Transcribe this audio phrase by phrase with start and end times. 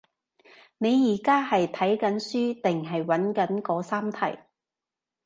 [0.79, 4.35] 你而家係睇緊書定係揾緊嗰三題？